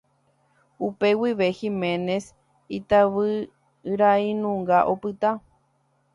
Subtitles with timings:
[0.87, 2.25] Upe guive Giménez
[2.77, 5.31] itavyrainunga opyta.